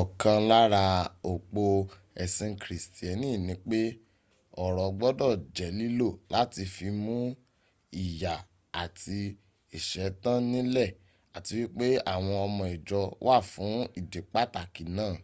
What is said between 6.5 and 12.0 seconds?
fi mún ìyà àti ìṣẹ́ tán nílẹ̀ àti wípé